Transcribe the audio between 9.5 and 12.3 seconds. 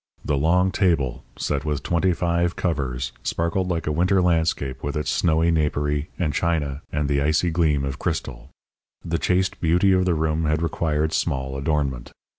beauty of the room had required small adornment.